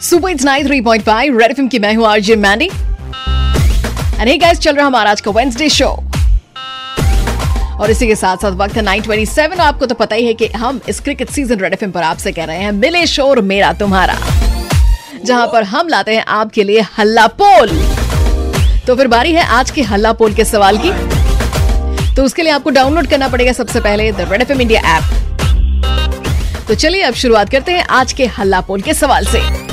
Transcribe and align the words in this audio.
Super 0.00 0.30
it's 0.30 0.44
nine 0.44 0.66
three 0.66 0.80
point 0.80 1.04
five 1.04 1.38
Red 1.38 1.50
FM 1.50 1.68
की 1.68 1.78
मैं 1.78 1.94
हूँ 1.94 2.06
आरजे 2.06 2.34
मैंडी। 2.36 2.68
हे 4.18 4.36
गाइस 4.38 4.58
चल 4.58 4.76
रहा 4.76 4.86
हमारा 4.86 5.10
आज 5.10 5.20
का 5.20 5.30
वेंसडे 5.30 5.68
शो 5.68 5.88
और 7.80 7.90
इसी 7.90 8.06
के 8.06 8.14
साथ 8.16 8.36
साथ 8.36 8.52
वक्त 8.52 8.76
है 8.76 8.82
927 8.84 9.60
आपको 9.60 9.86
तो 9.86 9.94
पता 9.94 10.16
ही 10.16 10.26
है 10.26 10.34
कि 10.34 10.46
हम 10.56 10.80
इस 10.88 11.00
क्रिकेट 11.00 11.30
सीज़न 11.30 11.60
रेड 11.60 11.72
एफएम 11.72 11.90
पर 11.90 12.02
आपसे 12.02 12.32
कह 12.32 12.44
रहे 12.44 12.58
हैं, 12.58 12.72
मिले 12.72 13.06
शोर 13.06 13.40
मेरा 13.42 13.72
तुम्हारा। 13.72 14.16
जहाँ 15.24 15.46
पर 15.52 15.62
हम 15.64 15.88
लाते 15.88 16.14
हैं 16.16 16.24
आपके 16.28 16.64
लिए 16.64 16.80
हल्ला 16.98 17.26
पोल। 17.42 17.68
तो 18.86 18.96
फिर 18.96 19.08
बारी 19.08 19.32
है 19.32 19.44
आज 19.52 19.70
के 19.70 19.82
हल्ला 19.82 20.12
पोल 20.12 20.34
के 20.34 20.44
सवाल 20.44 20.78
की। 20.84 20.92
तो 22.16 22.24
उसके 22.24 22.42
लिए 22.42 22.52
आपको 22.52 22.70
डाउनलोड 22.70 23.06
करना 23.06 23.28
पड़ेगा 23.28 23.52
सबसे 23.52 23.80
पहले 23.80 24.10
the 24.12 24.28
Red 24.30 24.42
FM 24.42 24.60
India 24.60 24.80
app 24.96 26.66
तो 26.68 26.74
चलिए 26.74 27.02
अब 27.02 27.14
शुरुआत 27.14 27.50
करते 27.50 27.72
हैं 27.72 27.84
आज 27.90 28.12
के 28.12 28.26
हल्ला 28.28 28.60
पोल 28.60 28.80
के 28.80 28.94
सवाल 28.94 29.26
से। 29.26 29.67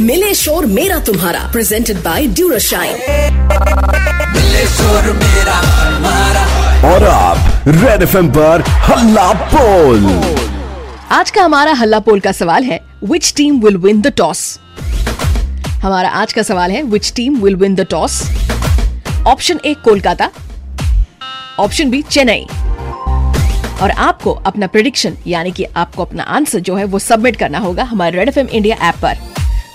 मिले 0.00 0.32
शोर 0.34 0.66
मेरा 0.66 0.98
तुम्हारा 0.98 1.40
प्रेजेंटेड 1.52 1.96
बाय 1.96 2.26
ड्यूराशाइन 2.28 2.94
और 6.84 7.04
आप 7.04 7.62
रेड 7.66 8.02
एफ़ 8.02 8.16
पर 8.36 8.62
हल्ला 8.84 9.32
पोल। 9.52 10.04
आज 11.10 11.30
का 11.30 11.42
हमारा 11.42 11.72
हल्ला 11.72 11.98
पोल 11.98 12.20
का 12.20 12.32
सवाल 12.32 12.64
है 12.64 12.80
which 13.04 13.32
team 13.36 13.60
will 13.60 13.76
win 13.76 14.00
the 14.00 14.12
toss 14.16 14.58
हमारा 15.82 16.08
आज 16.10 16.32
का 16.32 16.42
सवाल 16.42 16.70
है 16.70 16.82
which 16.82 17.12
team 17.16 17.40
will 17.42 17.56
win 17.56 17.74
the 17.74 17.86
toss 17.90 18.22
option 19.26 19.60
A 19.64 19.74
Kolkata. 19.84 20.30
Option 21.58 21.90
B 21.90 22.02
Chennai. 22.02 22.46
और 23.82 23.90
आपको 23.90 24.32
अपना 24.46 24.66
प्रिडिक्शन 24.66 25.16
यानी 25.26 25.50
कि 25.50 25.64
आपको 25.76 26.04
अपना 26.04 26.22
आंसर 26.36 26.60
जो 26.60 26.76
है 26.76 26.84
वो 26.84 26.98
सबमिट 26.98 27.36
करना 27.36 27.58
होगा 27.58 27.84
हमारे 27.84 28.18
रेड 28.18 28.28
एफ़ 28.28 28.38
इंडिया 28.38 28.76
ऐप 28.88 28.94
पर। 29.02 29.16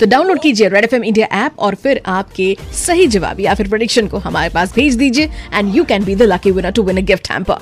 तो 0.04 0.08
डाउनलोड 0.08 0.42
कीजिए 0.42 0.68
रेड 0.70 0.84
एफएम 0.84 1.04
इंडिया 1.04 1.28
ऐप 1.46 1.60
और 1.60 1.76
फिर 1.76 2.02
आपके 2.06 2.58
सही 2.74 3.08
जवाब 3.08 3.40
या 3.40 3.54
फिर 3.54 3.68
प्रोडिक्शन 3.68 4.08
को 4.08 4.18
हमारे 4.18 4.50
पास 4.50 4.74
भेज 4.76 4.96
दीजिए 4.96 5.26
and 5.54 5.76
you 5.76 5.84
can 5.84 6.04
be 6.04 6.16
the 6.16 6.22
lucky 6.22 6.52
winner 6.52 6.72
to 6.72 6.84
win 6.84 6.98
a 6.98 7.02
gift 7.02 7.32
hamper 7.32 7.56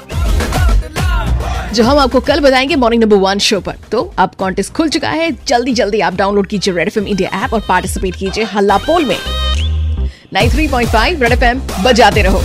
जो 1.73 1.83
हम 1.83 1.99
आपको 1.99 2.19
कल 2.19 2.39
बताएँगे 2.39 2.75
मॉर्निंग 2.75 3.03
नंबर 3.03 3.17
वन 3.17 3.39
शो 3.39 3.59
पर। 3.59 3.75
तो 3.91 4.13
अब 4.17 4.31
कॉन्टेस्ट 4.37 4.73
खुल 4.73 4.89
चुका 4.89 5.09
है। 5.09 5.31
जल्दी 5.47 5.73
जल्दी 5.73 5.99
आप 5.99 6.15
डाउनलोड 6.15 6.47
कीजिए 6.47 6.73
रेड 6.73 6.87
एफएम 6.87 7.07
इंडिया 7.07 7.45
ऐप 7.45 7.53
और 7.53 7.61
पार्टिसिपेट 7.69 8.15
कीजिए 8.15 8.43
हल्ला 8.43 8.77
पोल 8.77 9.05
में। 9.05 9.17
93.5 10.33 11.21
रेड 11.21 11.43
एफ़ 11.43 11.81
बजाते 11.81 12.21
रहो। 12.21 12.41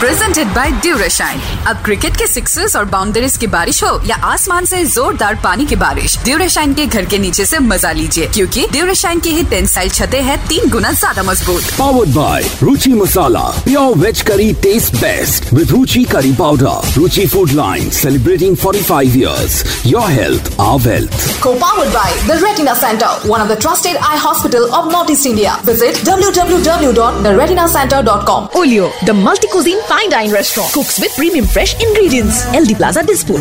प्रेजेंटेड 0.00 0.48
बाई 0.54 0.70
ड्यूराशाइन 0.82 1.40
अब 1.68 1.82
क्रिकेट 1.84 2.16
के 2.16 2.26
सिक्सर्स 2.26 2.74
और 2.76 2.84
बाउंड्रीज 2.92 3.36
की 3.38 3.46
बारिश 3.54 3.82
हो 3.84 4.00
या 4.06 4.16
आसमान 4.26 4.64
से 4.64 4.84
जोरदार 4.84 5.34
पानी 5.44 5.64
की 5.66 5.76
बारिश 5.76 6.16
ड्यूराशाइन 6.24 6.72
के 6.74 6.86
घर 6.86 7.04
के 7.06 7.18
नीचे 7.18 7.44
से 7.46 7.58
मज़ा 7.62 7.90
लीजिए 7.92 8.26
क्योंकि 8.34 8.66
ड्यूरेशाइन 8.72 9.20
की 9.20 9.30
ही 9.30 9.42
टेंसाइल 9.50 9.90
छते 9.90 10.20
है 10.28 10.36
तीन 10.46 10.70
गुना 10.70 10.92
ज़्यादा 10.92 11.22
मज़बूत। 11.22 11.64
Power 11.78 12.06
by 12.14 12.44
Ruchi 12.62 12.92
masala 12.92 13.42
pure 13.64 13.96
veg 13.98 14.22
curry 14.30 14.52
taste 14.62 14.94
best 15.00 15.52
with 15.52 15.70
Ruchi 15.70 16.04
curry 16.12 16.32
powder 16.38 16.96
Ruchi 16.96 17.26
food 17.34 17.52
line 17.60 17.90
celebrating 17.98 18.56
forty 18.62 18.82
five 18.84 19.16
years 19.18 19.62
your 19.86 20.10
health 20.12 20.50
our 20.60 20.78
wealth 20.86 21.28
co 21.42 21.52
powered 21.66 21.92
by 21.98 22.16
the 22.26 22.40
Retina 22.44 22.74
Centre 22.86 23.28
one 23.28 23.40
of 23.40 23.52
the 23.52 23.58
trusted 23.60 23.96
eye 23.98 24.18
hospital 24.24 24.64
of 24.80 24.90
North 24.92 25.10
East 25.10 25.26
India 25.26 25.60
visit 25.66 26.02
W 26.10 26.30
W 26.40 26.58
W 26.70 26.92
dot 27.02 27.22
the 27.22 27.36
Retina 27.40 27.66
Centre 27.76 28.02
dot 28.10 28.26
com 28.26 28.48
Olio 28.60 28.90
the 29.04 29.20
multi 29.20 29.48
fine 29.90 30.08
dine 30.08 30.30
restaurant, 30.30 30.72
cooks 30.72 31.00
with 31.00 31.12
premium 31.16 31.44
fresh 31.44 31.74
ingredients. 31.82 32.46
LD 32.54 32.76
Plaza 32.76 33.02
Dispur. 33.02 33.40